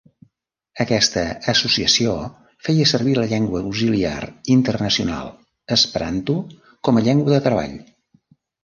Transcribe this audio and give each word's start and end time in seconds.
Aquesta 0.85 1.25
associació 1.53 2.15
feia 2.69 2.87
servir 2.93 3.15
la 3.19 3.27
llengua 3.35 3.63
auxiliar 3.67 4.17
internacional 4.57 5.33
esperanto 5.79 6.41
com 6.89 7.01
a 7.03 7.09
llengua 7.11 7.37
de 7.39 7.47
treball. 7.51 7.81